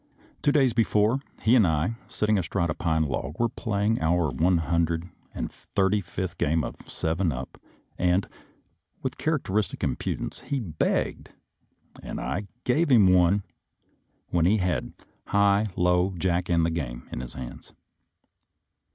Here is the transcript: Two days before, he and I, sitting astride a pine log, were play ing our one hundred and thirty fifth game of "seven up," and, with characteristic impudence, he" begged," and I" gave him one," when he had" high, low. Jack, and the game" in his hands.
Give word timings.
Two 0.41 0.51
days 0.51 0.73
before, 0.73 1.19
he 1.43 1.53
and 1.55 1.67
I, 1.67 1.93
sitting 2.07 2.39
astride 2.39 2.71
a 2.71 2.73
pine 2.73 3.03
log, 3.03 3.39
were 3.39 3.49
play 3.49 3.85
ing 3.85 4.01
our 4.01 4.31
one 4.31 4.57
hundred 4.57 5.07
and 5.31 5.51
thirty 5.51 6.01
fifth 6.01 6.39
game 6.39 6.63
of 6.63 6.75
"seven 6.89 7.31
up," 7.31 7.61
and, 7.99 8.27
with 9.03 9.19
characteristic 9.19 9.83
impudence, 9.83 10.39
he" 10.39 10.59
begged," 10.81 11.29
and 12.01 12.19
I" 12.19 12.47
gave 12.63 12.91
him 12.91 13.13
one," 13.13 13.43
when 14.29 14.45
he 14.47 14.57
had" 14.57 14.93
high, 15.27 15.67
low. 15.75 16.15
Jack, 16.17 16.49
and 16.49 16.65
the 16.65 16.71
game" 16.71 17.07
in 17.11 17.19
his 17.19 17.35
hands. 17.35 17.71